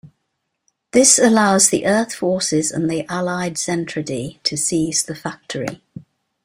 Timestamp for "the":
1.69-1.85, 2.89-3.05, 5.03-5.13